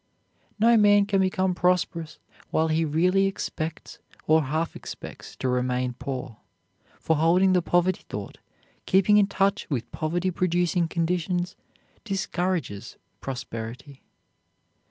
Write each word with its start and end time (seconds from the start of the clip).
No 0.57 0.77
man 0.77 1.05
can 1.05 1.21
become 1.21 1.53
prosperous 1.53 2.17
while 2.49 2.69
he 2.69 2.83
really 2.85 3.27
expects 3.27 3.99
or 4.25 4.45
half 4.45 4.75
expects 4.75 5.35
to 5.35 5.47
remain 5.47 5.93
poor, 5.93 6.37
for 6.99 7.17
holding 7.17 7.53
the 7.53 7.61
poverty 7.61 8.01
thought, 8.09 8.39
keeping 8.87 9.17
in 9.17 9.27
touch 9.27 9.69
with 9.69 9.91
poverty 9.91 10.31
producing 10.31 10.87
conditions, 10.87 11.55
discourages 12.03 12.97
prosperity. 13.19 14.01